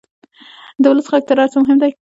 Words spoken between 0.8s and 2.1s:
د ولس غږ تر هر څه مهم دی.